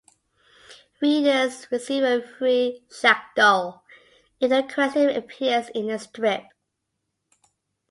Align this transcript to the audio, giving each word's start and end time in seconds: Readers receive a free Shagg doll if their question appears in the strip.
Readers 0.99 1.67
receive 1.71 2.01
a 2.01 2.23
free 2.27 2.83
Shagg 2.89 3.21
doll 3.35 3.83
if 4.39 4.49
their 4.49 4.63
question 4.63 5.11
appears 5.11 5.69
in 5.75 5.85
the 5.89 5.99
strip. 5.99 6.45